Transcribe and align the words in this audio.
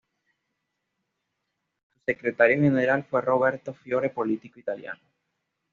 Su 1.93 1.99
secretario 2.07 2.59
general 2.59 3.03
fue 3.07 3.21
Roberto 3.21 3.75
Fiore, 3.75 4.09
político 4.09 4.59
italiano. 4.59 4.99